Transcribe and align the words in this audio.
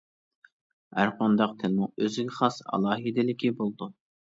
ھەرقانداق 1.01 1.55
تىلنىڭ 1.61 1.95
ئۆزىگە 2.01 2.37
خاس 2.41 2.61
ئالاھىدىلىكى 2.67 3.59
بولىدۇ. 3.63 3.97